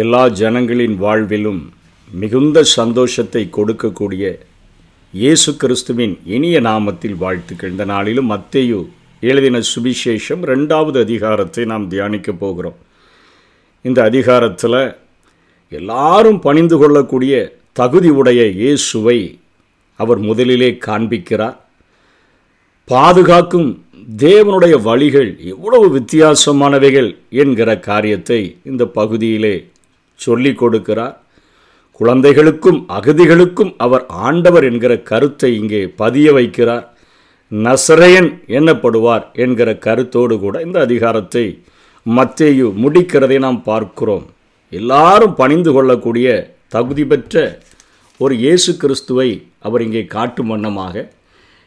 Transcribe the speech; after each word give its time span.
எல்லா 0.00 0.28
ஜனங்களின் 0.28 0.96
வாழ்விலும் 1.02 1.60
மிகுந்த 2.10 2.62
சந்தோஷத்தை 2.62 3.42
கொடுக்கக்கூடிய 3.56 4.24
இயேசு 5.14 5.50
கிறிஸ்துவின் 5.56 6.14
இனிய 6.34 6.60
நாமத்தில் 6.60 7.16
வாழ்த்துக்கள். 7.22 7.70
இந்த 7.70 7.84
நாளிலும் 7.84 8.30
மத்தேயு 8.30 8.78
எழுதின 9.20 9.60
சுவிசேஷம் 9.72 10.42
ரெண்டாவது 10.52 10.98
அதிகாரத்தை 11.06 11.64
நாம் 11.64 11.88
தியானிக்க 11.88 12.32
போகிறோம். 12.32 12.78
இந்த 13.82 14.02
அதிகாரத்தில் 14.02 14.80
எல்லாரும் 15.68 16.40
பணிந்து 16.40 16.78
கொள்ளக்கூடிய 16.78 17.34
தகுதி 17.72 18.10
உடைய 18.20 18.42
இயேசுவை 18.62 19.18
அவர் 19.96 20.18
முதலிலே 20.28 20.70
காண்பிக்கிறார். 20.86 21.58
பாதுகாக்கும் 22.90 23.68
தேவனுடைய 24.24 24.74
வழிகள் 24.82 25.30
எவ்வளவு 25.52 25.86
வித்தியாசமானவைகள் 25.98 27.10
என்கிற 27.42 27.78
காரியத்தை 27.90 28.40
இந்த 28.70 28.84
பகுதியிலே 28.98 29.54
சொல்லிக் 30.24 30.60
கொடுக்கிறார். 30.62 31.14
குழந்தைகளுக்கும் 32.00 32.78
அகதிகளுக்கும் 32.98 33.72
அவர் 33.84 34.04
ஆண்டவர் 34.26 34.64
என்கிற 34.70 34.92
கருத்தை 35.10 35.50
இங்கே 35.60 35.82
பதிய 36.02 36.28
வைக்கிறார். 36.38 36.84
நசரையன் 37.52 38.30
என்னப்படுவார் 38.58 39.24
என்கிற 39.44 39.70
கருத்தோடு 39.86 40.36
கூட 40.44 40.56
இந்த 40.66 40.78
அதிகாரத்தை 40.86 41.44
மத்தேயு 42.06 42.68
முடிக்கிறதை 42.82 43.36
நாம் 43.46 43.60
பார்க்கிறோம். 43.70 44.24
எல்லாரும் 44.72 45.34
பணிந்து 45.40 45.70
கொள்ளக்கூடிய 45.76 46.28
தகுதி 46.74 47.04
பெற்ற 47.10 47.36
ஒரு 48.20 48.34
இயேசு 48.44 48.70
கிறிஸ்துவை 48.82 49.30
அவர் 49.66 49.82
இங்கே 49.86 50.02
காட்டும் 50.14 50.50
வண்ணமாக 50.52 50.94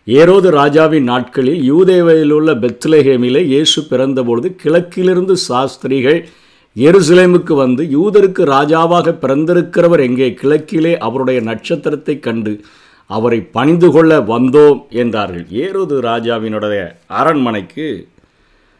ஏரோது 0.07 0.49
ராஜாவின் 0.57 1.07
நாட்களில் 1.11 1.61
யூதேவையில் 1.69 2.33
உள்ள 2.37 2.51
பெத்லஹேமிலே 2.63 3.41
இயேசு 3.51 3.79
பிறந்தபொழுது 3.91 4.49
கிழக்கிலிருந்து 4.61 5.35
சாஸ்திரிகள் 5.45 6.19
எருசலேமுக்கு 6.75 7.53
வந்து 7.55 7.83
யூதருக்கு 7.85 8.45
ராஜாவாக 8.45 9.11
பிறந்திருக்கிறவர் 9.21 9.99
எங்கே? 9.99 10.33
கிழக்கிலே 10.41 10.97
அவருடைய 10.97 11.41
நட்சத்திரத்தை 11.41 12.19
கண்டு 12.19 12.61
அவரை 13.09 13.41
பணிந்து 13.41 13.91
கொள்ள 13.91 14.19
வந்தோம் 14.19 14.79
என்றார்கள். 14.89 15.45
ஏரோது 15.51 15.95
ராஜாவினுடைய 16.01 16.95
அரண்மனைக்கு 17.07 18.07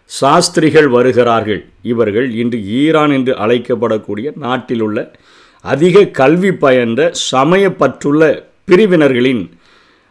சாஸ்திரிகள் 0.06 0.88
வருகிறார்கள். 0.88 1.62
இவர்கள் 1.82 2.28
இன்று 2.36 2.60
ஈரான் 2.66 3.12
என்று 3.12 3.34
அழைக்கப்படக்கூடிய 3.34 4.32
நாட்டில் 4.36 4.82
உள்ள 4.82 5.12
அதிக 5.62 6.06
கல்வி 6.06 6.52
பயின்ற 6.52 7.12
சமயப்பற்றுள்ள 7.32 8.50
பிரிவினர்களின் 8.72 9.44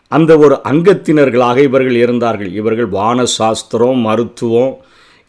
அந்த 0.08 0.38
ஒரு 0.38 0.60
அங்கத்தினர்களாக 0.64 1.58
இவர்கள் 1.58 1.94
இருந்தார்கள். 1.94 2.52
இவர்கள் 2.52 2.86
வான 2.86 3.24
சாஸ்திரம் 3.24 3.98
மருத்துவம் 3.98 4.74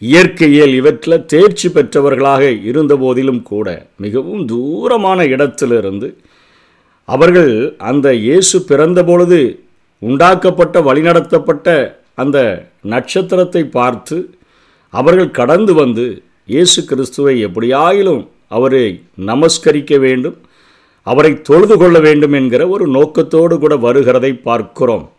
இயற்கையியல் 0.02 0.74
இவற்றில் 0.74 1.26
தேர்ச்சி 1.26 1.70
பெற்றவர்களாக 1.70 2.44
இருந்தபோதிலும் 2.62 3.42
கூட 3.42 3.68
மிகவும் 3.98 4.46
தூரமான 4.46 5.26
இடத்திலிருந்து 5.26 6.18
அவர்கள் 7.08 7.78
அந்த 7.78 8.14
இயேசு 8.14 8.58
பிறந்தபொழுது 8.62 9.40
உண்டாக்கப்பட்ட 10.02 10.82
வழிநடத்தப்பட்ட 10.82 11.98
அந்த 12.14 12.38
நட்சத்திரத்தை 12.82 13.64
பார்த்து 13.70 14.18
அவர்கள் 14.94 15.32
கடந்து 15.32 15.74
வந்து 15.74 16.06
இயேசு 16.46 16.86
கிறிஸ்துவை 16.86 17.36
எப்படியாயிலும் 17.48 18.24
அவரை 18.48 18.86
நமஸ்கரிக்க 19.26 20.00
வேண்டும் 20.00 20.38
அவரை 21.08 21.42
தொழுது 21.42 21.78
கொள்ள 21.78 22.00
வேண்டும் 22.00 22.34
என்கிற 22.34 22.68
ஒரு 22.68 22.88
நோக்கத்தோடு 22.88 23.60
கூட 23.60 23.76
வருகிறதை 23.76 24.32
பார்க்கிறோம். 24.42 25.10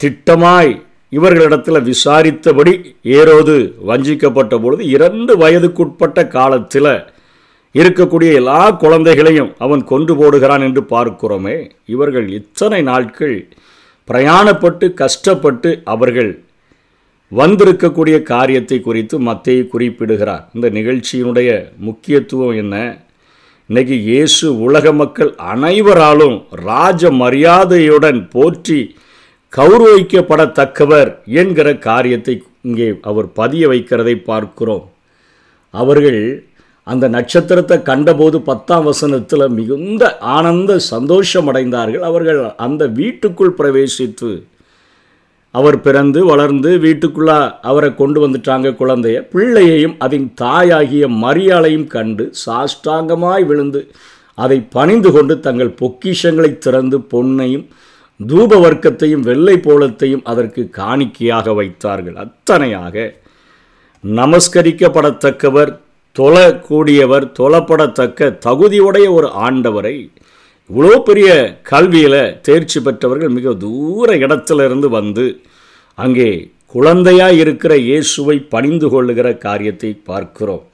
திட்டமாய் 0.00 0.72
இவர்களிடத்தில் 1.12 1.86
விசாரித்தபடி 1.90 2.72
ஏரோது 3.16 3.56
வஞ்சிக்கப்பட்ட 3.88 4.54
பொழுது 4.58 4.82
இரண்டு 4.88 5.32
வயதுக்குட்பட்ட 5.36 6.28
காலத்தில் 6.28 6.94
இருக்கக்கூடிய 7.74 8.30
எல்லா 8.32 8.62
குழந்தைகளையும் 8.70 9.50
அவன் 9.58 9.82
கொண்டு 9.84 10.14
போடுகிறான் 10.14 10.60
என்று 10.60 10.82
பார்க்கிறோமே. 10.94 11.56
இவர்கள் 11.86 12.26
இத்தனை 12.38 12.80
நாட்கள் 12.82 13.36
பிரயாணப்பட்டு 14.08 14.86
கஷ்டப்பட்டு 14.94 15.70
அவர்கள் 15.84 16.32
வந்திருக்கக்கூடிய 17.32 18.16
காரியத்தை 18.22 18.78
குறித்து 18.80 19.18
மத்தையை 19.20 19.62
குறிப்பிடுகிறார். 19.68 20.42
இந்த 20.54 20.68
நிகழ்ச்சியினுடைய 20.68 21.50
முக்கியத்துவம் 21.78 22.56
என்ன? 22.56 22.76
இன்னைக்கு 23.68 23.96
இயேசு 24.02 24.46
உலக 24.58 24.86
மக்கள் 24.92 25.30
அனைவராலும் 25.52 26.36
ராஜ 26.50 27.10
மரியாதையுடன் 27.22 28.20
போற்றி 28.30 28.80
கௌரவிக்கப்படத்தக்கவர் 29.52 31.10
என்கிற 31.40 31.68
காரியத்தை 31.88 32.34
இங்கே 32.68 32.86
அவர் 33.10 33.28
பதிய 33.32 33.64
வைக்கிறதை 33.68 34.14
பார்க்கிறோம். 34.30 34.84
அவர்கள் 35.74 36.22
அந்த 36.86 37.04
நட்சத்திரத்தை 37.08 37.76
கண்டபோது 37.82 38.38
பத்தாம் 38.48 38.86
வசனத்தில் 38.90 39.44
மிகுந்த 39.58 40.04
ஆனந்த 40.36 40.78
சந்தோஷம் 40.92 41.48
அடைந்தார்கள் 41.52 42.06
அவர்கள் 42.10 42.40
அந்த 42.66 42.86
வீட்டுக்குள் 43.00 43.58
பிரவேசித்து 43.58 44.30
அவர் 45.54 45.78
பிறந்து 45.80 46.20
வளர்ந்து 46.30 46.70
வீட்டுக்குள்ளே 46.78 47.38
அவரை 47.70 47.90
கொண்டு 47.94 48.18
வந்துட்டாங்க 48.24 48.68
குழந்தைய. 48.80 49.16
பிள்ளையையும் 49.34 49.96
அதன் 50.04 50.26
தாயாகிய 50.42 51.04
மரியாளையும் 51.24 51.86
கண்டு 51.94 52.24
சாஷ்டாங்கமாய் 52.44 53.44
விழுந்து 53.50 53.82
அதை 54.38 54.58
பணிந்து 54.76 55.10
கொண்டு 55.12 55.34
தங்கள் 55.40 55.76
பொக்கிஷங்களை 55.80 56.52
திறந்து 56.58 56.98
பொன்னையும் 57.12 57.66
தூப 58.20 58.58
வர்க்கத்தையும் 58.64 59.26
வெள்ளை 59.28 59.56
போலத்தையும் 59.66 60.24
அதற்கு 60.32 60.62
காணிக்கையாக 60.80 61.54
வைத்தார்கள். 61.60 62.16
அத்தனையாக 62.24 62.96
நமஸ்கரிக்கப்படத்தக்கவர் 64.04 65.72
தொழக்கூடியவர் 66.16 67.26
தொழப்படத்தக்க 67.38 68.30
தகுதியுடைய 68.46 69.06
ஒரு 69.18 69.28
ஆண்டவரை 69.46 69.96
இவ்வளோ 70.70 70.96
பெரிய 71.08 71.30
கல்வியில் 71.70 72.22
தேர்ச்சி 72.46 72.80
பெற்றவர்கள் 72.80 73.36
மிக 73.36 73.54
தூர 73.64 74.16
இடத்திலிருந்து 74.24 74.88
வந்து 74.88 75.26
அங்கே 75.98 76.30
குழந்தையாக 76.74 77.40
இருக்கிற 77.42 77.72
இயேசுவை 77.88 78.36
பணிந்து 78.52 78.88
கொள்ளுகிற 78.90 79.28
காரியத்தை 79.46 79.90
பார்க்கிறோம். 80.10 80.64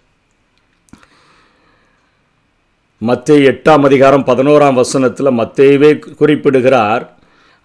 மத்திய 3.03 3.51
எட்டாம் 3.51 3.87
அதிகாரம் 3.89 4.27
பதினோராம் 4.31 4.79
வசனத்தில் 4.83 5.39
மத்தேவே 5.41 5.91
குறிப்பிடுகிறார் 6.21 7.05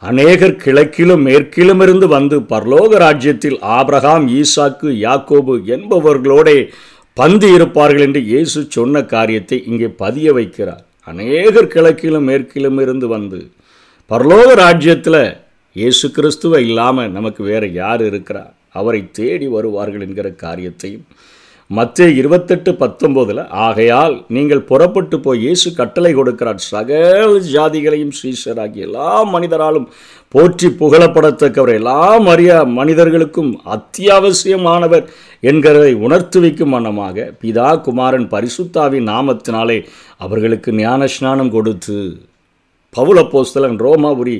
அநேகர் 0.03 0.55
கிழக்கிலும் 0.55 1.21
மேற்கிலும் 1.21 1.81
இருந்து 1.81 2.07
வந்து 2.07 2.37
பரலோக 2.41 2.97
ராஜ்யத்தில் 2.97 3.57
ஆபிரகாம் 3.61 4.25
ஈசாக்கு 4.33 4.89
யாக்கோபு 5.03 5.53
என்பவர்களோடே 5.67 6.57
பந்து 7.17 7.47
இருப்பார்கள் 7.53 8.01
என்று 8.01 8.21
இயேசு 8.23 8.59
சொன்ன 8.69 9.03
காரியத்தை 9.05 9.57
இங்கே 9.65 9.87
பதிய 9.97 10.33
வைக்கிறார். 10.33 10.83
அநேகர் 11.07 11.67
கிழக்கிலும் 11.67 12.23
மேற்கிலும் 12.23 12.79
இருந்து 12.79 13.07
வந்து 13.07 13.39
பரலோக 14.11 14.49
ராஜ்யத்தில் 14.55 15.21
இயேசு 15.75 16.11
கிறிஸ்துவை 16.11 16.61
இல்லாமல் 16.67 17.11
நமக்கு 17.11 17.43
வேறு 17.43 17.71
யார் 17.73 18.03
இருக்கிறார் 18.05 18.51
அவரை 18.71 19.01
தேடி 19.11 19.47
வருவார்கள் 19.47 20.01
என்கிற 20.01 20.29
காரியத்தையும் 20.35 21.05
மத்திய 21.77 22.07
இருபத்தெட்டு 22.19 22.71
பத்தொம்போதில் 22.81 23.41
ஆகையால் 23.65 24.15
நீங்கள் 24.35 24.65
புறப்பட்டு 24.69 25.17
போய் 25.25 25.41
இயேசு 25.43 25.67
கட்டளை 25.77 26.11
கொடுக்கிறார். 26.15 26.59
சகல 26.71 27.39
ஜாதிகளையும் 27.53 28.13
ஸ்ரீஷராகி 28.17 28.81
எல்லா 28.87 29.11
மனிதராலும் 29.33 29.87
போற்றி 30.35 30.67
புகழப்படத்தக்கவர். 30.81 31.73
எல்லா 31.79 32.01
மரியா 32.27 32.57
மனிதர்களுக்கும் 32.79 33.51
அத்தியாவசியமானவர் 33.75 35.05
என்கிறதை 35.43 35.93
உணர்த்து 36.05 36.39
வைக்கும் 36.43 36.75
வண்ணமாக 36.75 37.25
பிதா 37.41 37.69
குமாரன் 37.87 38.27
பரிசுத்தாவின் 38.35 39.09
நாமத்தினாலே 39.13 39.79
அவர்களுக்கு 40.25 40.71
ஞான 40.81 41.07
ஸ்நானம் 41.15 41.53
கொடுத்து 41.55 41.97
பவுலப்போஸ்தலன் 42.95 43.79
ரோமாபுரி 43.85 44.37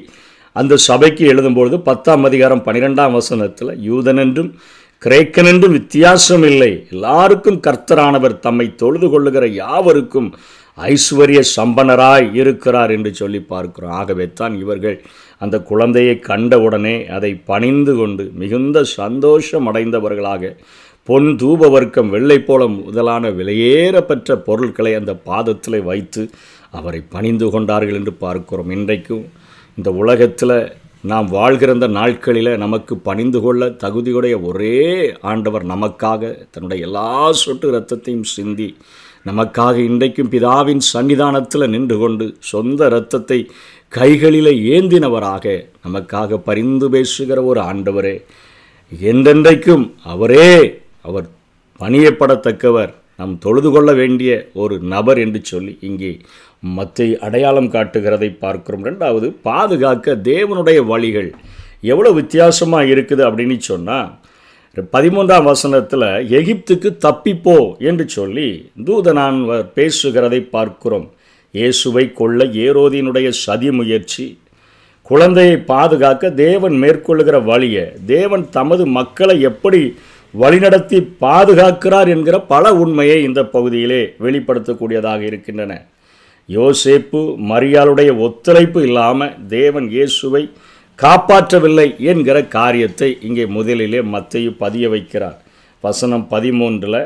அந்த 0.55 0.73
சபைக்கு 0.87 1.23
எழுதும்பொழுது 1.33 1.75
பத்தாம் 1.87 2.25
அதிகாரம் 2.27 2.65
பன்னிரெண்டாம் 2.65 3.15
வசனத்தில் 3.17 3.71
யூதனென்றும் 3.85 4.51
கிரேக்கன் 5.03 5.49
என்று 5.51 5.67
வித்தியாசம் 5.75 6.43
இல்லை 6.49 6.69
எல்லாருக்கும் 6.93 7.57
கர்த்தரானவர் 7.65 8.35
தம்மை 8.45 8.67
தொழுது 8.81 9.07
கொள்ளுகிற 9.09 9.45
யாவருக்கும் 9.61 10.29
ஐஸ்வர்ய 10.77 11.39
சம்பனராய் 11.55 12.27
இருக்கிறார் 12.41 12.91
என்று 12.95 13.11
சொல்லி 13.19 13.41
பார்க்கிறோம். 13.51 13.95
ஆகவே 14.01 14.25
தான் 14.39 14.53
இவர்கள் 14.63 14.95
அந்த 15.41 15.55
குழந்தையை 15.69 16.15
கண்டவுடனே 16.29 16.95
அதை 17.17 17.31
பணிந்து 17.49 17.93
கொண்டு 17.95 18.23
மிகுந்த 18.41 18.83
சந்தோஷம் 18.99 19.67
அடைந்தவர்களாக 19.71 20.53
பொன் 21.09 21.29
தூப 21.41 21.69
வர்க்கம் 21.75 22.09
வெள்ளை 22.09 22.39
போல 22.39 22.67
முதலான 22.77 23.31
விலையேறப்பெற்ற 23.39 24.37
பொருட்களை 24.47 24.93
அந்த 24.99 25.13
பாதத்தில் 25.29 25.79
வைத்து 25.89 26.23
அவரை 26.79 27.01
பணிந்து 27.15 27.49
கொண்டார்கள் 27.49 27.99
என்று 27.99 28.13
பார்க்கிறோம். 28.23 28.71
இன்றைக்கும் 28.77 29.25
இந்த 29.77 29.89
உலகத்தில் 30.03 30.57
நாம் 31.03 31.27
வாழ்கிற 31.27 31.73
இந்த 31.73 31.87
நாட்களில் 31.87 32.57
நமக்கு 32.57 32.97
பணிந்து 32.97 33.41
கொள்ள 33.41 33.65
தகுதியுடைய 33.69 34.41
ஒரே 34.41 34.75
ஆண்டவர் 35.21 35.65
நமக்காக 35.65 36.47
தன்னுடைய 36.51 36.83
எல்லா 36.83 37.31
சொட்டு 37.31 37.71
இரத்தத்தையும் 37.71 38.21
சிந்தி 38.21 38.77
நமக்காக 39.25 39.75
இன்றைக்கும் 39.77 40.29
பிதாவின் 40.29 40.79
சன்னிதானத்தில் 40.93 41.67
நின்று 41.67 41.97
கொண்டு 41.97 42.35
சொந்த 42.39 42.85
இரத்தத்தை 42.85 43.49
கைகளில் 43.89 44.45
ஏந்தினவராக 44.45 45.65
நமக்காக 45.87 46.37
பரிந்து 46.37 46.89
பேசுகிற 46.89 47.43
ஒரு 47.43 47.61
ஆண்டவரே. 47.61 48.23
என்றென்றைக்கும் 49.03 49.91
அவரே 50.03 50.79
அவர் 51.01 51.27
பணியப்படத்தக்கவர் 51.79 52.93
நாம் 53.17 53.39
தொழுது 53.39 53.71
கொள்ள 53.71 53.93
வேண்டிய 53.93 54.49
ஒரு 54.53 54.79
நபர் 54.79 55.17
என்று 55.17 55.39
சொல்லி 55.43 55.77
இங்கே 55.81 56.17
மத்தை 56.77 57.07
அடையாளம் 57.25 57.69
காட்டுகிறதை 57.75 58.29
பார்க்கிறோம். 58.43 58.83
ரெண்டாவது 58.89 59.27
பாதுகாக்க 59.47 60.15
தேவனுடைய 60.31 60.79
வழிகள் 60.91 61.29
எவ்வளோ 61.91 62.11
வித்தியாசமாக 62.19 62.91
இருக்குது 62.93 63.23
அப்படின்னு 63.27 63.57
சொன்னால் 63.71 64.11
பதிமூன்றாம் 64.93 65.47
வசனத்தில் 65.51 66.07
எகிப்துக்கு 66.39 66.89
தப்பிப்போ 67.05 67.57
என்று 67.89 68.05
சொல்லி 68.17 68.47
தூதனான் 68.87 69.39
பேசுகிறதை 69.75 70.39
பார்க்கிறோம். 70.55 71.05
இயேசுவை 71.53 72.05
கொள்ள 72.19 72.45
ஏரோதியினுடைய 72.65 73.27
சதி 73.43 73.69
முயற்சி 73.79 74.25
குழந்தையை 75.09 75.57
பாதுகாக்க 75.71 76.31
தேவன் 76.45 76.75
மேற்கொள்கிற 76.83 77.37
வழியை 77.49 77.85
தேவன் 78.13 78.45
தமது 78.57 78.83
மக்களை 78.97 79.35
எப்படி 79.49 79.81
வழிநடத்தி 80.33 80.99
பாதுகாக்கிறார் 81.23 82.09
என்கிற 82.15 82.35
பல 82.53 82.73
உண்மையை 82.83 83.17
இந்த 83.27 83.41
பகுதியிலே 83.55 84.01
வெளிப்படுத்தக்கூடியதாக 84.25 85.21
இருக்கின்றன. 85.29 85.73
யோசேப்பு 86.49 87.19
மரியாளுடைய 87.51 88.11
ஒத்துழைப்பு 88.17 88.79
இல்லாமல் 88.87 89.35
தேவன் 89.47 89.87
இயேசுவை 89.89 90.43
காப்பாற்றவில்லை 90.99 91.85
என்கிற 92.11 92.37
காரியத்தை 92.47 93.09
இங்கே 93.21 93.45
முதலிலே 93.45 94.01
மத்தையு 94.13 94.51
பதிய 94.63 94.89
வைக்கிறார். 94.89 95.37
வசனம் 95.83 96.25
பதிமூன்றில் 96.31 97.01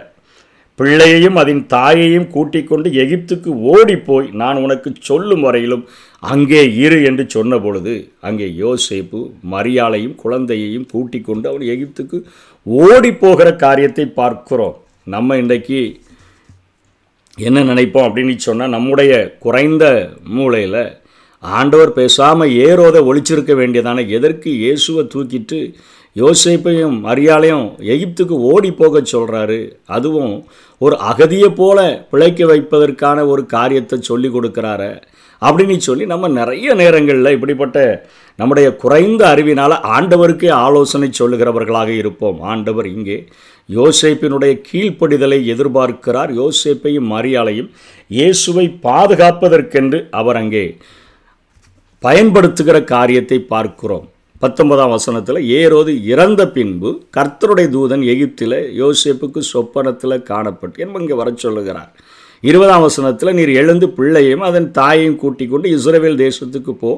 பிள்ளையையும் 0.79 1.35
அதன் 1.35 1.61
தாயையும் 1.67 2.27
கூட்டிக் 2.27 2.67
கொண்டு 2.67 2.89
எகிப்துக்கு 3.03 3.51
ஓடிப்போய் 3.71 4.27
நான் 4.31 4.57
உனக்கு 4.57 4.89
சொல்லும் 4.99 5.41
வரையிலும் 5.41 5.85
அங்கே 6.23 6.61
இரு 6.75 7.03
என்று 7.03 7.23
சொன்ன 7.35 7.59
பொழுது 7.59 7.93
அங்கே 8.19 8.47
யோசேப்பு 8.63 9.21
மரியாளையும் 9.53 10.15
குழந்தையையும் 10.15 10.89
கூட்டிக் 10.91 11.25
கொண்டு 11.25 11.49
அவன் 11.49 11.65
எகிப்துக்கு 11.73 12.19
ஓடி 12.65 13.11
போகிற 13.13 13.55
காரியத்தை 13.55 14.05
பார்க்கிறோம். 14.19 14.75
நம்ம 15.07 15.37
இன்றைக்கு 15.37 15.79
என்ன 17.37 17.63
நினைப்போம் 17.63 18.07
அப்படின்னு 18.07 18.35
சொன்னால் 18.39 18.69
நம்முடைய 18.69 19.11
குறைந்த 19.39 19.85
மூளையில் 20.29 20.81
ஆண்டவர் 21.43 21.91
பேசாமல் 21.93 22.53
ஏரோதை 22.61 23.01
ஒழிச்சிருக்க 23.05 23.53
வேண்டியதான 23.55 24.05
எதற்கு 24.09 24.49
இயேசுவை 24.57 25.03
தூக்கிட்டு 25.07 25.59
யோசிப்பையும் 26.15 26.95
மரியாளையும் 26.99 27.67
எகிப்துக்கு 27.87 28.35
ஓடி 28.49 28.71
போக 28.73 29.01
சொல்கிறாரு 29.11 29.59
அதுவும் 29.87 30.33
ஒரு 30.81 30.95
அகதியை 31.03 31.49
போல 31.53 31.79
பிழைக்க 32.09 32.45
வைப்பதற்கான 32.45 33.25
ஒரு 33.27 33.43
காரியத்தை 33.47 33.97
சொல்லி 34.01 34.29
கொடுக்குறாரு 34.29 34.91
அப்படின்னு 35.41 35.77
சொல்லி 35.79 36.05
நம்ம 36.05 36.29
நிறைய 36.33 36.73
நேரங்களில் 36.73 37.35
இப்படிப்பட்ட 37.35 37.79
நம்முடைய 38.39 38.67
குறைந்த 38.81 39.21
அறிவினால் 39.33 39.75
ஆண்டவருக்கே 39.95 40.49
ஆலோசனை 40.65 41.09
சொல்லுகிறவர்களாக 41.19 41.91
இருப்போம். 42.01 42.39
ஆண்டவர் 42.51 42.87
இங்கே 42.95 43.17
யோசேப்பினுடைய 43.69 44.53
கீழ்ப்படிதலை 44.67 45.39
எதிர்பார்க்கிறார். 45.53 46.31
யோசேப்பையும் 46.41 47.09
மரியாளையும் 47.13 47.71
இயேசுவை 48.17 48.65
பாதுகாப்பதற்கென்று 48.87 50.01
அவர் 50.19 50.39
அங்கே 50.41 50.65
பயன்படுத்துகிற 52.03 52.77
காரியத்தை 52.93 53.39
பார்க்கிறோம். 53.53 54.05
பத்தொன்பதாம் 54.43 54.93
வசனத்தில் 54.95 55.39
ஏரோது 55.59 55.91
இறந்த 56.13 56.41
பின்பு 56.55 56.89
கர்த்தருடைய 57.15 57.67
தூதன் 57.75 58.03
எகிப்தில் 58.13 58.59
யோசேப்புக்கு 58.81 59.41
சொப்பனத்தில் 59.53 60.23
காணப்பட்டு 60.29 60.83
என்பது 60.83 61.03
இங்கே 61.03 61.17
வர 61.21 61.31
சொல்லுகிறார். 61.45 61.91
இருபதாம் 62.43 62.83
வசனத்தில் 62.85 63.35
நீர் 63.37 63.51
எழுந்து 63.61 63.87
பிள்ளையும் 63.97 64.43
அதன் 64.47 64.67
தாயையும் 64.77 65.17
கூட்டிக் 65.21 65.51
கொண்டு 65.51 65.67
இஸ்ரேவேல் 65.77 66.21
தேசத்துக்கு 66.25 66.73
போ. 66.83 66.91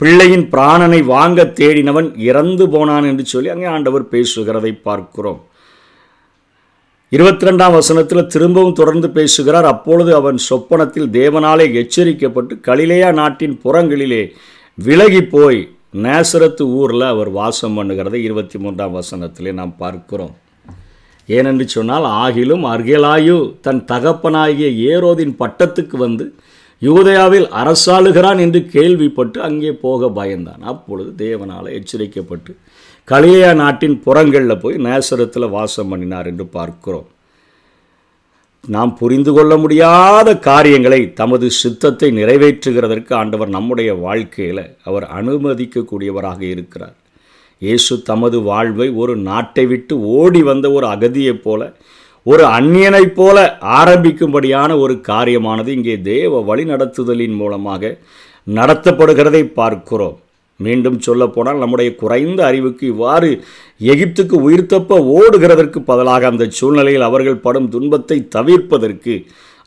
பிள்ளையின் 0.00 0.46
பிராணனை 0.52 1.00
வாங்க 1.14 1.42
தேடினவன் 1.58 2.08
இறந்து 2.28 2.64
போனான் 2.68 3.06
என்று 3.10 3.24
சொல்லி 3.32 3.48
அங்கே 3.48 3.68
ஆண்டவர் 3.74 4.04
பேசுகிறதை 4.14 4.72
பார்க்கிறோம். 4.82 5.40
இருபத்தி 7.16 7.46
ரெண்டாம் 7.46 7.76
வசனத்தில் 7.78 8.30
திரும்பவும் 8.34 8.78
தொடர்ந்து 8.80 9.10
பேசுகிறார். 9.10 9.64
அப்பொழுது 9.64 10.14
அவன் 10.14 10.38
சொப்பனத்தில் 10.48 11.08
தேவனாலே 11.18 11.66
எச்சரிக்கப்பட்டு 11.80 12.54
கலிலேயா 12.60 13.12
நாட்டின் 13.20 13.60
புறங்களிலே 13.64 14.22
விலகி 14.74 15.22
போய் 15.34 15.60
நேசரத்து 16.06 16.64
ஊரில் 16.78 17.06
அவர் 17.12 17.30
வாசம் 17.30 17.76
பண்ணுகிறதை 17.78 18.20
இருபத்தி 18.28 18.58
மூன்றாம் 18.58 18.96
வசனத்திலே 19.00 19.52
நாம் 19.52 19.74
பார்க்கிறோம். 19.78 20.34
ஏனென்று 21.28 21.64
சொன்னால் 21.76 22.06
ஆகிலும் 22.22 22.64
அர்கேலாயு 22.72 23.36
தன் 23.60 23.84
தகப்பனாகிய 23.92 24.68
ஏரோதின் 24.92 25.36
பட்டத்துக்கு 25.42 25.96
வந்து 25.96 26.24
யூதயாவில் 26.86 27.48
அரசாளுகிறான் 27.60 28.40
என்று 28.44 28.60
கேள்விப்பட்டு 28.74 29.38
அங்கே 29.48 29.72
போக 29.84 30.10
பயந்தான். 30.20 30.62
அப்பொழுது 30.72 31.10
தேவனால் 31.24 31.74
எச்சரிக்கப்பட்டு 31.78 32.52
கலியா 33.08 33.50
நாட்டின் 33.62 33.96
புறங்களில் 34.04 34.62
போய் 34.62 34.76
நேசரத்தில் 34.86 35.54
வாசம் 35.56 35.90
பண்ணினார் 35.92 36.28
என்று 36.30 36.46
பார்க்கிறோம். 36.56 37.08
நாம் 38.64 38.92
புரிந்து 38.98 39.32
கொள்ள 39.32 39.52
முடியாத 39.62 40.28
காரியங்களை 40.48 41.00
தமது 41.20 41.46
சித்தத்தை 41.60 42.08
நிறைவேற்றுகிறதற்கு 42.18 43.12
ஆண்டவர் 43.20 43.50
நம்முடைய 43.56 43.90
வாழ்க்கையில் 44.04 44.62
அவர் 44.88 45.06
அனுமதிக்கக்கூடியவராக 45.18 46.40
இருக்கிறார். 46.54 46.96
இயேசு 47.62 47.94
தமது 48.10 48.38
வாழ்வை 48.50 48.86
ஒரு 49.02 49.14
நாட்டை 49.28 49.64
விட்டு 49.72 49.94
ஓடி 50.18 50.42
வந்த 50.48 50.66
ஒரு 50.76 50.86
அகதியைப் 50.86 51.44
போல 51.44 51.60
ஒரு 52.26 52.44
அந்நியனைப் 52.56 53.16
போல 53.16 53.38
ஆரம்பிக்கும்படியான 53.78 54.70
ஒரு 54.78 54.94
காரியமானது 55.08 55.70
இங்கே 55.78 55.96
தேவ 56.00 56.40
வழிநடத்துதலின் 56.50 57.34
மூலமாக 57.40 57.98
நடத்தப்படுகிறதை 58.46 59.42
பார்க்கிறோம். 59.60 60.16
மீண்டும் 60.60 60.98
சொல்லப்போனால் 61.00 61.58
நம்முடைய 61.58 61.90
குறைந்த 61.94 62.40
அறிவுக்கு 62.46 62.84
இவ்வாறு 62.86 63.30
எகிப்துக்கு 63.92 64.36
உயிர் 64.46 64.66
தப்ப 64.66 64.98
ஓடுகிறதற்கு 65.18 65.78
பதிலாக 65.90 66.26
அந்த 66.26 66.44
சூழ்நிலையில் 66.58 67.08
அவர்கள் 67.08 67.44
படும் 67.46 67.68
துன்பத்தை 67.68 68.18
தவிர்ப்பதற்கு 68.36 69.14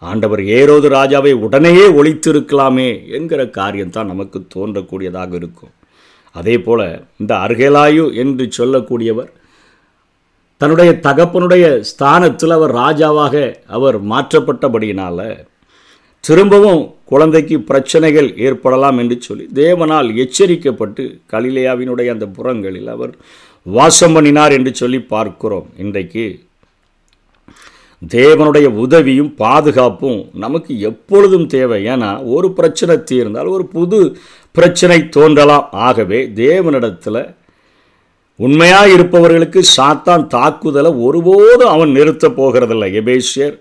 ஆண்டவர் 0.01 0.43
ஏரோது 0.57 0.87
ராஜாவை 0.97 1.33
உடனேயே 1.45 1.85
ஒழித்திருக்கலாமே 1.99 2.89
என்கிற 3.17 3.41
காரியம்தான் 3.59 4.11
நமக்கு 4.13 4.39
தோன்றக்கூடியதாக 4.55 5.31
இருக்கும். 5.33 5.73
அதே 6.35 6.57
போல 6.57 6.81
இந்த 7.17 7.33
அர்கேலாயு 7.45 8.05
என்று 8.23 8.45
சொல்லக்கூடியவர் 8.57 9.31
தன்னுடைய 10.57 10.99
தகப்பனுடைய 11.03 11.79
ஸ்தானத்தில் 11.79 12.49
அவர் 12.49 12.75
ராஜாவாக 12.75 13.55
அவர் 13.67 13.97
மாற்றப்பட்டபடியினால் 14.03 15.45
திரும்பவும் 16.19 16.93
குழந்தைக்கு 17.05 17.59
பிரச்சனைகள் 17.59 18.37
ஏற்படலாம் 18.37 18.97
என்று 18.97 19.17
சொல்லி 19.21 19.47
தேவனால் 19.53 20.07
எச்சரிக்கப்பட்டு 20.23 21.19
கலிலேயாவினுடைய 21.31 22.09
அந்த 22.09 22.25
புறங்களில் 22.25 22.87
அவர் 22.87 23.13
வாசம் 23.63 24.13
பண்ணினார் 24.13 24.51
என்று 24.51 24.75
சொல்லி 24.75 24.99
பார்க்கிறோம். 24.99 25.69
இன்றைக்கு 25.77 26.45
தேவனுடைய 28.07 28.65
உதவியும் 28.65 29.35
பாதுகாப்பும் 29.35 30.29
நமக்கு 30.33 30.79
எப்பொழுதும் 30.79 31.47
தேவை. 31.47 31.85
ஏன்னா 31.85 32.33
ஒரு 32.35 32.51
பிரச்சனை 32.51 33.03
தீர்ந்தால் 33.03 33.47
ஒரு 33.47 33.65
புது 33.65 34.17
பிரச்சனை 34.51 35.09
தோன்றலாம். 35.09 35.69
ஆகவே 35.71 36.27
தேவனிடத்தில் 36.27 37.35
உண்மையாக 38.39 38.89
இருப்பவர்களுக்கு 38.89 39.61
சாத்தான் 39.77 40.27
தாக்குதலை 40.27 40.91
ஒருபோதும் 40.91 41.73
அவன் 41.75 41.91
நிறுத்தப் 41.91 42.35
போகிறதில்லை. 42.39 42.89
எபேசியர் 43.01 43.55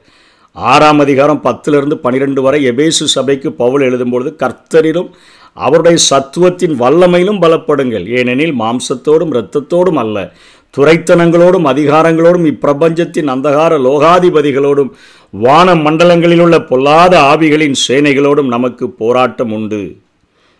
ஆறாம் 0.52 0.99
அதிகாரம் 0.99 1.40
பத்திலிருந்து 1.45 1.95
பனிரெண்டு 1.95 2.42
வரை 2.42 2.61
எபேசு 2.71 3.06
சபைக்கு 3.14 3.52
பவுல் 3.52 3.80
எழுதும்பொழுது 3.80 4.30
கர்த்தரிலும் 4.42 5.09
அவருடைய 5.52 5.99
சத்துவத்தின் 6.11 6.75
வல்லமையிலும் 6.83 7.40
பலப்படுங்கள். 7.42 8.06
ஏனெனில் 8.18 8.54
மாம்சத்தோடும் 8.61 9.33
இரத்தத்தோடும் 9.35 10.00
அல்ல 10.02 10.33
துரைத்தனங்களோடும் 10.75 11.68
அதிகாரங்களோடும் 11.73 12.49
இப்பிரபஞ்சத்தின் 12.52 13.30
அந்தகார 13.35 13.78
லோகாதிபதிகளோடும் 13.87 14.90
வான 15.30 15.75
மண்டலங்களில் 15.75 16.40
உள்ள 16.40 16.59
பொல்லாத 16.61 17.14
ஆவிகளின் 17.33 17.76
சேனைகளோடும் 17.88 18.52
நமக்கு 18.56 18.90
போராட்டம் 18.90 19.52
உண்டு. 19.52 19.83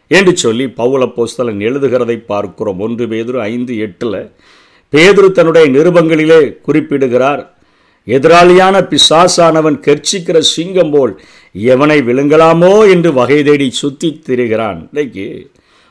என்று 0.09 0.37
சொல்லி 0.37 0.65
பவுல 0.65 1.13
போஸ்தலன் 1.17 1.63
எழுதுகிறதை 1.69 2.17
பார்க்கிறோம். 2.27 2.81
ஒன்று 2.81 3.07
பேதுரு 3.07 3.39
ஐந்து 3.39 3.79
எட்டில் 3.79 4.31
பேதுரு 4.93 5.33
தன்னுடைய 5.33 5.69
நிருபங்களிலே 5.69 6.61
குறிப்பிடுகிறார் 6.61 7.55
எதிராளியான 8.07 8.81
பிசாசானவன் 8.83 9.79
கெர்ச்சிக்கிற 9.87 10.39
சிங்கம் 10.39 10.91
போல் 10.91 11.21
எவனை 11.59 11.99
விழுங்கலாமோ? 12.09 12.91
என்று 12.91 13.13
வகை 13.13 13.45
தேடி 13.45 13.71
சுத்தி 13.71 14.23
திரிகிறான். 14.27 14.81
இன்றைக்கு 14.81 15.51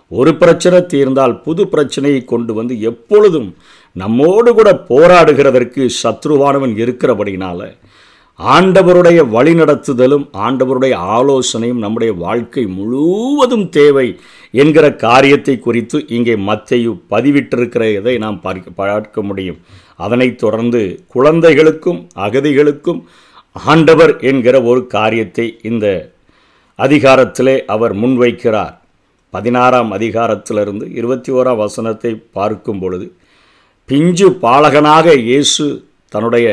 ஒரு 0.09 0.35
பிரச்சனை 0.35 0.85
தீர்ந்தால் 0.85 1.41
புது 1.41 1.67
பிரச்சனையை 1.67 2.23
கொண்டு 2.23 2.53
வந்து 2.53 2.81
எப்பொழுதும் 2.81 3.55
நம்மோடு 3.91 4.53
கூட 4.53 4.85
போராடுகிறதற்கு 4.89 5.89
சத்ருவானவன் 6.03 6.73
இருக்கிறபடினால 6.83 7.77
ஆண்டவருடைய 8.39 9.19
வழிநடத்துதலும் 9.31 10.25
ஆண்டவருடைய 10.45 10.95
ஆலோசனையும் 11.17 11.83
நம்முடைய 11.83 12.13
வாழ்க்கை 12.13 12.63
முழுவதும் 12.67 13.69
தேவை 13.69 14.19
என்கிற 14.51 14.85
காரியத்தை 14.95 15.55
குறித்து 15.59 15.97
இங்கே 16.07 16.35
மத்தையு 16.35 16.91
பதிவிட்டிருக்கிற 17.09 17.93
இதை 17.93 18.17
நாம் 18.17 18.41
பார்க்க 18.41 18.71
பார்க்க 18.71 19.21
முடியும். 19.21 19.59
அதனைத் 19.95 20.37
தொடர்ந்து 20.37 20.81
குழந்தைகளுக்கும் 21.07 22.07
அகதிகளுக்கும் 22.15 23.01
ஆண்டவர் 23.51 24.13
என்கிற 24.19 24.55
ஒரு 24.61 24.87
காரியத்தை 24.87 25.47
இந்த 25.61 25.85
அதிகாரத்திலே 26.79 27.57
அவர் 27.65 27.93
முன்வைக்கிறார். 27.93 28.75
பதினாறாம் 29.33 29.91
அதிகாரத்திலிருந்து 29.91 30.85
இருபத்தி 30.99 31.31
ஓராம் 31.31 31.55
வசனத்தை 31.55 32.11
பார்க்கும் 32.31 32.79
பொழுது 32.79 33.07
பிஞ்சு 33.89 34.27
பாலகனாக 34.41 35.15
இயேசு 35.15 35.65
தன்னுடைய 36.07 36.47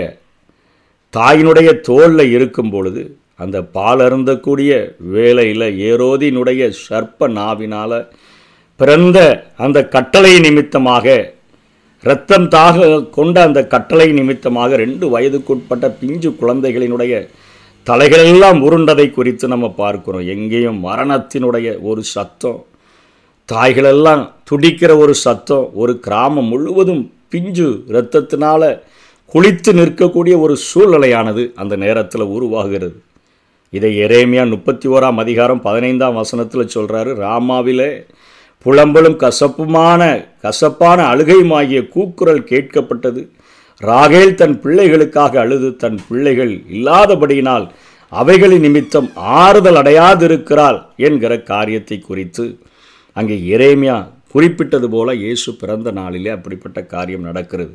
தாயினுடைய 1.13 1.81
தோளில் 1.81 2.31
இருக்கும் 2.31 2.71
பொழுது 2.71 3.17
அந்த 3.37 3.63
பால் 3.63 3.99
அருந்தக்கூடிய 3.99 4.73
வேலையில் 4.99 5.67
ஏரோதினுடைய 5.79 6.73
சர்ப்ப 6.89 7.29
நாவினால் 7.29 8.09
பிறந்த 8.77 9.19
அந்த 9.57 9.89
கட்டளை 9.89 10.41
நிமித்தமாக 10.41 11.35
இரத்தம் 12.05 12.49
தாக 12.49 13.03
கொண்ட 13.11 13.43
அந்த 13.43 13.67
கட்டளை 13.67 14.13
நிமித்தமாக 14.13 14.77
ரெண்டு 14.77 15.19
வயதுக்குட்பட்ட 15.19 15.89
பிஞ்சு 16.01 16.31
குழந்தைகளினுடைய 16.31 17.29
தலைகளெல்லாம் 17.87 18.59
உருண்டதை 18.63 19.11
குறித்து 19.11 19.49
நம்ம 19.49 19.69
பார்க்கிறோம். 19.71 20.27
எங்கேயும் 20.27 20.85
மரணத்தினுடைய 20.85 21.83
ஒரு 21.83 22.03
சத்தம் 22.03 22.65
தாய்களெல்லாம் 23.53 24.31
துடிக்கிற 24.51 24.97
ஒரு 24.97 25.15
சத்தம் 25.15 25.71
ஒரு 25.75 25.99
கிராமம் 25.99 26.45
முழுவதும் 26.45 27.13
பிஞ்சு 27.29 27.85
இரத்தத்தினால் 27.89 28.69
குளித்து 29.33 29.71
நிற்கக்கூடிய 29.79 30.35
ஒரு 30.45 30.55
சூழ்நிலையானது 30.69 31.43
அந்த 31.63 31.75
நேரத்தில் 31.77 32.25
உருவாகிறது. 32.37 32.97
இதை 33.77 33.91
எரேமியா 34.07 34.43
முப்பத்தி 34.55 34.87
ஓராம் 34.89 35.21
அதிகாரம் 35.23 35.63
பதினைந்தாம் 35.67 36.19
வசனத்தில் 36.21 36.73
சொல்கிறாரு 36.75 37.11
ராமாவிலே 37.25 37.91
புலம்பலும் 38.67 39.17
கசப்புமான 39.23 40.03
கசப்பான 40.45 40.99
அழுகையுமாகிய 41.13 41.81
கூக்குரல் 41.95 42.43
கேட்கப்பட்டது. 42.51 43.23
ராகேல் 43.81 44.35
தன் 44.41 44.57
பிள்ளைகளுக்காக 44.65 45.39
அழுது 45.45 45.71
தன் 45.77 45.99
பிள்ளைகள் 46.09 46.53
இல்லாதபடியினால் 46.75 47.65
அவைகளின் 48.13 48.65
நிமித்தம் 48.67 49.09
ஆறுதல் 49.17 49.79
அடையாதிருக்கிறாள் 49.83 50.79
என்கிற 51.09 51.33
காரியத்தை 51.53 51.99
குறித்து 52.01 52.45
அங்கே 53.17 53.39
இறைமையா 53.55 53.97
குறிப்பிட்டது 54.35 54.91
போல 54.97 55.15
இயேசு 55.15 55.51
பிறந்த 55.63 55.89
நாளிலே 56.01 56.31
அப்படிப்பட்ட 56.37 56.79
காரியம் 56.95 57.27
நடக்கிறது. 57.29 57.73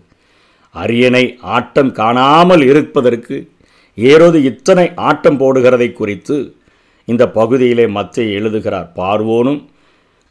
அரியணை 0.76 1.24
ஆட்டம் 1.56 1.92
காணாமல் 1.92 2.64
இருப்பதற்கு 2.72 3.36
ஏரோது 3.98 4.40
இத்தனை 4.50 4.86
ஆட்டம் 5.10 5.40
போடுகிறதை 5.40 5.90
குறித்து 5.94 6.36
இந்த 7.08 7.24
பகுதியிலே 7.38 7.86
மத்திய 7.98 8.38
எழுதுகிறார். 8.40 8.90
பார்வோனும் 9.00 9.62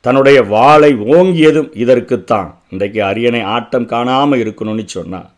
தன்னுடைய 0.05 0.38
வாளை 0.55 0.90
ஓங்கியதும் 1.14 1.71
இதற்குத்தான். 1.83 2.50
இன்றைக்கு 2.73 3.00
அரியணை 3.02 3.40
ஆட்டம் 3.55 3.88
காணாமல் 3.95 4.43
இருக்கணும்னு 4.45 4.85
சொன்னார் 4.97 5.31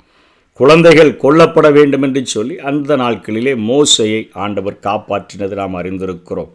குழந்தைகள் 0.60 1.10
கொல்லப்பட 1.22 1.66
வேண்டும் 1.70 2.04
என்று 2.06 2.22
சொல்லி 2.26 2.54
அந்த 2.70 2.90
நாட்களிலே 2.96 3.52
மோசையை 3.68 4.22
ஆண்டவர் 4.44 4.76
காப்பாற்றினது 4.86 5.54
நாம் 5.54 5.76
அறிந்திருக்கிறோம். 5.80 6.50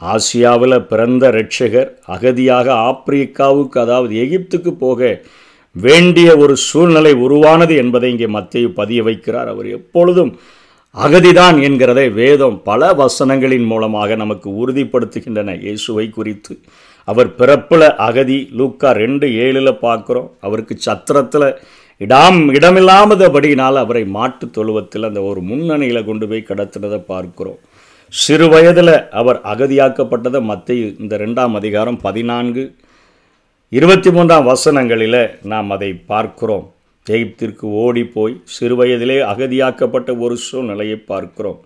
ஆசியாவில் 0.00 0.86
பிறந்த 0.90 1.24
ரட்சகர் 1.38 1.90
அகதியாக 2.14 2.66
ஆப்பிரிக்காவுக்கு 2.90 3.78
அதாவது 3.84 4.14
எகிப்துக்கு 4.24 4.72
போக 4.84 5.00
வேண்டிய 5.76 6.28
ஒரு 6.42 6.54
சூழ்நிலை 6.66 7.12
உருவானது 7.26 7.74
என்பதை 7.82 8.10
இங்கே 8.14 8.28
மத்திய 8.36 8.68
பதிய 8.80 9.02
வைக்கிறார். 9.08 9.48
அவர் 9.54 9.68
எப்பொழுதும் 9.78 10.32
அகதிதான் 10.94 11.56
என்கிறதை 11.66 12.06
வேதம் 12.18 12.56
பல 12.68 12.90
வசனங்களின் 13.02 13.66
மூலமாக 13.70 14.16
நமக்கு 14.22 14.48
உறுதிப்படுத்துகின்றன. 14.60 15.54
இயேசுவை 15.64 16.06
குறித்து 16.18 16.54
அவர் 17.08 17.30
பிறப்பில் 17.38 17.86
அகதி 18.08 18.38
லூக்கா 18.58 18.90
ரெண்டு 19.02 19.26
ஏழில் 19.44 19.80
பார்க்குறோம். 19.86 20.28
அவருக்கு 20.46 20.74
சத்திரத்தில் 20.86 21.48
இடம் 22.00 22.40
இடமில்லாமதபடியினால் 22.58 23.76
அவரை 23.82 24.04
மாட்டு 24.16 24.46
தொழுவத்தில் 24.56 25.08
அந்த 25.08 25.20
ஒரு 25.30 25.40
முன்னணியில் 25.50 26.06
கொண்டு 26.08 26.28
போய் 26.30 26.48
கடத்தினதை 26.50 27.00
பார்க்கிறோம். 27.12 27.58
சிறு 28.12 28.46
வயதில் 28.54 28.96
அவர் 29.20 29.38
அகதியாக்கப்பட்டதை 29.52 30.40
மத்திய 30.52 30.88
இந்த 31.02 31.14
ரெண்டாம் 31.24 31.54
அதிகாரம் 31.60 32.00
பதினான்கு 32.06 32.64
இருபத்தி 33.72 34.10
மூன்றாம் 34.14 34.48
வசனங்களில் 34.48 35.20
நாம் 35.52 35.68
அதை 35.74 35.88
பார்க்கிறோம். 36.10 36.66
எகிப்திற்கு 37.06 37.66
ஓடிப்போய் 37.84 38.34
சிறுவயதிலே 38.56 39.16
அகதியாக்கப்பட்ட 39.30 40.10
ஒரு 40.24 40.34
சூழ்நிலையை 40.46 40.98
பார்க்கிறோம். 41.10 41.56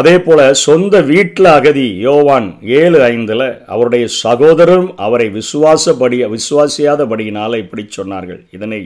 அதே 0.00 0.14
போல 0.26 0.40
சொந்த 0.64 0.94
வீட்டில் 1.10 1.48
அகதி 1.58 1.86
யோவான் 2.06 2.48
ஏழு 2.80 2.98
ஐந்தில் 3.08 3.46
அவருடைய 3.74 4.04
சகோதரரும் 4.22 4.90
அவரை 5.06 5.28
விசுவாசப்படி 5.38 6.18
விசுவாசியாதபடியினால் 6.34 7.60
இப்படி 7.62 7.84
சொன்னார்கள். 7.98 8.40
இதனை 8.58 8.80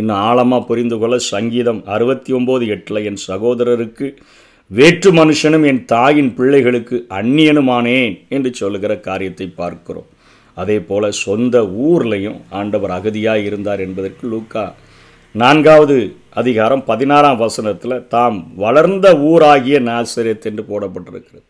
இன்னும் 0.00 0.20
ஆழமாக 0.28 0.68
புரிந்து 0.70 0.98
கொள்ள 1.02 1.18
சங்கீதம் 1.32 1.80
அறுபத்தி 1.96 2.32
ஒம்போது 2.38 2.66
எட்டில் 2.76 3.06
என் 3.10 3.20
சகோதரருக்கு 3.30 4.08
வேற்று 4.70 5.12
மனுஷனும் 5.20 5.66
என் 5.70 5.82
தாயின் 5.94 6.30
பிள்ளைகளுக்கு 6.40 6.98
அந்நியனுமானேன் 7.20 8.14
என்று 8.36 8.52
சொல்லுகிற 8.60 8.92
காரியத்தை 9.08 9.48
பார்க்கிறோம். 9.62 10.08
அதே 10.56 10.76
போல் 10.80 11.06
சொந்த 11.10 11.56
ஊர்லையும் 11.88 12.38
ஆண்டவர் 12.50 12.90
அகதியாக 12.90 13.44
இருந்தார் 13.48 13.80
என்பதற்கு 13.80 14.28
லூக்கா 14.28 14.74
நான்காவது 15.34 15.96
அதிகாரம் 16.30 16.84
பதினாறாம் 16.84 17.36
வசனத்தில் 17.36 18.06
தாம் 18.08 18.38
வளர்ந்த 18.56 19.06
ஊராகிய 19.14 19.78
நாசிரியத் 19.88 20.46
என்று 20.50 20.64
போடப்பட்டிருக்கிறது. 20.68 21.46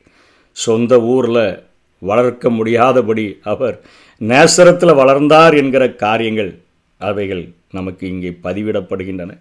சொந்த 0.56 1.00
ஊரில் 1.00 1.62
வளர்க்க 1.98 2.50
முடியாதபடி 2.50 3.26
அவர் 3.42 3.76
நேசரத்தில் 4.20 4.94
வளர்ந்தார் 4.94 5.54
என்கிற 5.54 5.84
காரியங்கள் 6.04 6.52
அவைகள் 6.98 7.44
நமக்கு 7.72 8.04
இங்கே 8.08 8.32
பதிவிடப்படுகின்றன. 8.42 9.32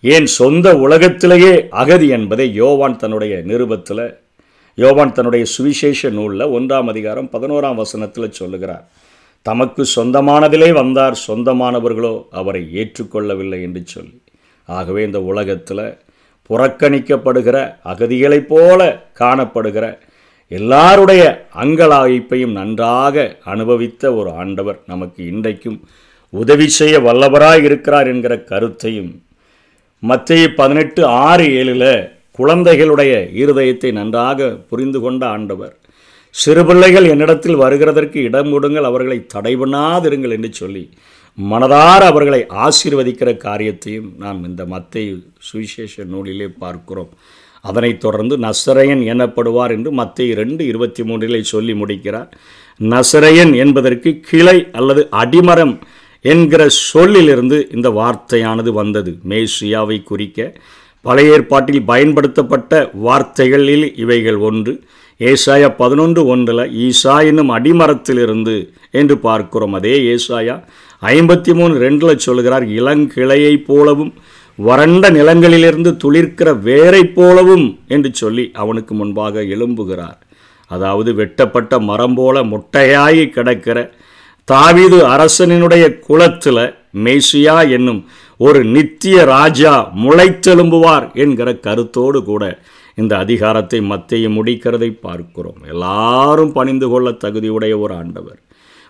ஏன் 0.00 0.26
சொந்த 0.26 0.76
உலகத்திலேயே 0.76 1.54
அகதி 1.70 2.08
என்பதை 2.08 2.46
யோவான் 2.54 2.96
தன்னுடைய 2.96 3.34
நிருபத்தில் 3.44 4.04
யோவான் 4.78 5.12
தன்னுடைய 5.12 5.44
சுவிசேஷ 5.44 6.10
நூலில் 6.10 6.52
ஒன்றாம் 6.52 6.88
அதிகாரம் 6.88 7.30
பதினோராம் 7.32 7.74
வசனத்தில் 7.74 8.32
சொல்லுகிறார் 8.32 8.84
தமக்கு 9.46 9.84
சொந்தமானதிலே 9.96 10.72
வந்தார் 10.72 11.16
சொந்தமானவர்களோ 11.26 12.12
அவரை 12.30 12.62
ஏற்றுக்கொள்ளவில்லை 12.72 13.62
என்று 13.62 13.82
சொல்லி. 13.86 14.16
ஆகவே 14.68 15.04
இந்த 15.04 15.20
உலகத்தில் 15.22 15.84
புறக்கணிக்கப்படுகிற 16.50 17.56
அகதிகளைப் 17.84 18.48
போல 18.48 18.80
காணப்படுகிற 19.20 19.86
எல்லாருடைய 20.50 21.22
அங்கலாய்ப்பையும் 21.54 22.52
நன்றாக 22.52 23.16
அனுபவித்த 23.44 24.14
ஒரு 24.14 24.30
ஆண்டவர் 24.32 24.78
நமக்கு 24.86 25.26
இன்றைக்கும் 25.26 25.78
உதவி 26.32 26.68
செய்ய 26.68 26.98
வல்லவராய் 26.98 27.64
இருக்கிறார் 27.64 28.08
என்கிற 28.08 28.34
கருத்தையும் 28.42 29.10
மத்திய 30.02 30.54
பதினெட்டு 30.54 31.02
ஆறு 31.24 31.46
ஏழில் 31.54 31.90
குழந்தைகளுடைய 32.38 33.12
இருதயத்தை 33.42 33.90
நன்றாக 33.98 34.48
புரிந்து 34.70 34.98
கொண்ட 35.04 35.22
ஆண்டவர் 35.36 35.74
சிறுபிள்ளைகள் 36.34 37.06
என்னிடத்தில் 37.12 37.60
வருகிறதற்கு 37.62 38.18
இடம் 38.28 38.50
கொடுங்கள் 38.54 38.88
அவர்களை 38.90 39.18
தடை 39.34 39.52
பண்ணாதிருங்கள் 39.56 40.34
என்று 40.36 40.50
சொல்லி 40.60 40.84
மனதார 41.38 42.02
அவர்களை 42.12 42.40
ஆசீர்வதிக்கிற 42.66 43.30
காரியத்தையும் 43.46 44.08
நாம் 44.22 44.40
இந்த 44.48 44.62
மத்திய 44.72 45.10
சுவிசேஷ 45.48 46.04
நூலிலே 46.12 46.48
பார்க்கிறோம். 46.62 47.12
அதனைத் 47.64 48.00
தொடர்ந்து 48.04 48.34
நசரையன் 48.46 49.02
எனப்படுவார் 49.12 49.72
என்று 49.76 49.90
மத்திய 50.00 50.34
ரெண்டு 50.40 50.62
இருபத்தி 50.70 51.02
மூன்றிலே 51.02 51.40
சொல்லி 51.52 51.74
முடிக்கிறார். 51.74 52.30
நசரையன் 52.80 53.52
என்பதற்கு 53.64 54.10
கிளை 54.28 54.58
அல்லது 54.78 55.04
அடிமரம் 55.22 55.74
என்கிற 56.24 56.62
சொல்லிலிருந்து 56.92 57.58
இந்த 57.76 57.88
வார்த்தையானது 57.98 58.72
வந்தது. 58.80 59.12
மேசியாவை 59.28 59.98
குறிக்க 60.10 60.50
பழைய 61.08 61.34
ஏற்பாட்டில் 61.36 61.88
பயன்படுத்தப்பட்ட 61.90 62.72
வார்த்தைகளில் 63.06 63.86
இவைகள் 64.04 64.38
ஒன்று. 64.48 64.72
ஏசாயா 65.20 65.68
பதினொன்று 65.82 66.22
ஒன்றில் 66.32 66.64
ஈசா 66.86 67.14
என்னும் 67.28 67.52
அடிமரத்திலிருந்து 67.54 68.56
என்று 69.00 69.14
பார்க்கிறோம். 69.26 69.76
அதே 69.78 69.94
ஏசாயா 70.14 70.56
ஐம்பத்தி 71.12 71.52
மூணு 71.58 71.74
ரெண்டில் 71.84 72.24
சொல்கிறார் 72.26 72.66
இளங்கிளையைப் 72.78 73.66
போலவும் 73.70 74.12
வறண்ட 74.58 75.10
நிலங்களிலிருந்து 75.16 75.90
துளிர்க்கிற 76.04 76.48
வேரைப் 76.68 77.12
போலவும் 77.18 77.66
என்று 77.94 78.10
சொல்லி 78.20 78.44
அவனுக்கு 78.62 78.92
முன்பாக 79.00 79.44
எழும்புகிறார். 79.54 80.18
அதாவது 80.70 81.10
வெட்டப்பட்ட 81.20 81.74
மரம் 81.90 82.16
போல 82.18 82.42
முட்டையாகி 82.52 83.24
கிடக்கிற 83.36 83.78
தாவிது 84.48 84.98
அரசனினுடைய 85.14 85.84
குலத்தில் 86.06 86.64
மேசியா 87.04 87.56
என்னும் 87.76 88.00
ஒரு 88.38 88.64
நித்திய 88.64 89.24
ராஜா 89.24 89.92
முளைத்தெலும்புவார் 89.96 91.14
என்கிற 91.14 91.54
கருத்தோடு 91.54 92.24
கூட 92.24 92.58
இந்த 92.94 93.16
அதிகாரத்தை 93.16 93.80
மத்திய 93.80 94.28
முடிக்கிறதை 94.28 95.00
பார்க்கிறோம். 95.00 95.56
எல்லாரும் 95.68 96.52
பணிந்து 96.52 96.88
கொள்ள 96.88 97.10
தகுதியுடைய 97.10 97.78
ஒரு 97.78 97.94
ஆண்டவர். 97.94 98.38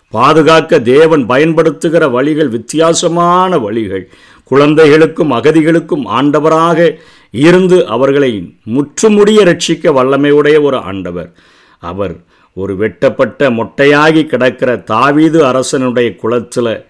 பாதுகாக்க 0.09 0.79
தேவன் 0.79 1.25
பயன்படுத்துகிற 1.25 2.07
வழிகள் 2.07 2.47
வித்தியாசமான 2.47 3.57
வழிகள். 3.57 4.09
குழந்தைகளுக்கும் 4.43 5.31
அகதிகளுக்கும் 5.31 6.05
ஆண்டவராக 6.05 6.97
இருந்து 7.31 7.87
அவர்களை 7.87 8.53
முற்றுமுடிய 8.63 9.43
ரட்சிக்க 9.43 9.93
வல்லமையுடைய 9.93 10.61
ஒரு 10.61 10.77
ஆண்டவர். 10.77 11.31
அவர் 11.79 12.15
ஒரு 12.53 12.75
வெட்டப்பட்ட 12.75 13.49
மொட்டையாகி 13.49 14.25
கிடக்கிற 14.25 14.77
தாவீது 14.77 15.45
அரசனுடைய 15.45 16.15
குளத்தில் 16.15 16.88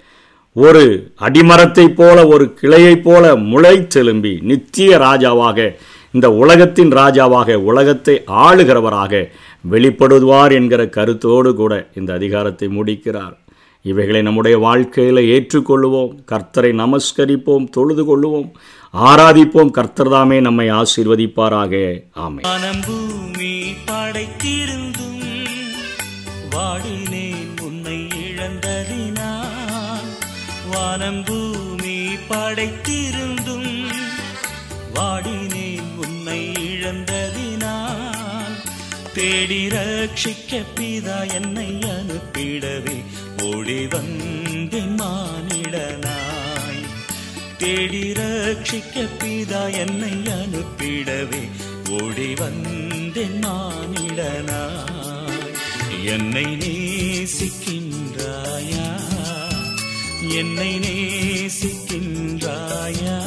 ஒரு 0.65 0.83
அடிமரத்தைப் 1.19 1.95
போல 1.99 2.17
ஒரு 2.27 2.45
கிளையைப் 2.61 3.03
போல 3.03 3.35
முளைத்தெலும்பி 3.51 4.33
நித்திய 4.41 4.97
ராஜாவாக 4.97 5.75
இந்த 6.11 6.27
உலகத்தின் 6.43 6.91
ராஜாவாக 6.91 7.55
உலகத்தை 7.69 8.15
ஆளுகிறவராக 8.45 9.21
வெளிப்படுவார் 9.71 10.53
என்கிற 10.53 10.81
கருத்தோடு 10.97 11.51
கூட 11.55 11.73
இந்த 11.95 12.13
அதிகாரத்தை 12.13 12.67
முடிக்கிறார். 12.67 13.35
இவைகளை 13.85 14.21
நம்முடைய 14.21 14.55
வாழ்க்கையில் 14.57 15.21
ஏற்றுக்கொள்வோம் 15.35 16.11
கர்த்தரை 16.31 16.71
நமஸ்கரிப்போம் 16.81 17.69
தொழுது 17.69 18.03
கொள்வோம் 18.09 18.49
ஆராதிப்போம் 18.93 19.73
கர்த்தர்தாமே 19.77 20.39
நம்மை 20.47 20.67
ஆசீர்வதிப்பாராக. 20.71 21.73
ஆமை 22.25 22.43
வானம் 26.49 27.17
வானம் 30.79 31.23
பூமி 31.23 32.17
படைத்திருந்தும் 32.29 33.91
வாடினேன் 34.93 35.97
உன்னை 35.97 36.51
இழந்ததினால். 36.51 38.55
தேடி 39.13 39.67
ரட்சிக்க 39.67 40.63
பிதா 40.75 41.33
என்னை 41.33 41.67
அனுப்பிடவே 41.67 43.03
ஓடி 43.43 43.87
வந்தேன் 43.87 45.01
மானிடனாய். 45.01 46.83
தேடி 47.57 48.13
ரட்சிக்க 48.13 49.07
பிதா 49.23 49.71
என்னை 49.71 50.11
அனுப்பிடவே 50.11 51.49
ஓடி 51.89 52.35
வந்தேன் 52.35 53.43
மானிடனாய். 53.43 55.53
என்னை 56.03 56.45
நேசிக்கின்றாயா 56.45 57.68
என்னை 60.29 60.79
நேசிக்கின்றாயா? 60.79 63.21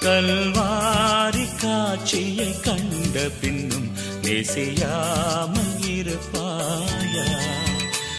கல்வாரி 0.00 1.60
காட்சியை 1.60 2.60
கண்ட 2.60 3.30
பின்னும் 3.40 3.90
நேசியாமல் 4.22 5.80
இருப்பாயா? 5.80 7.26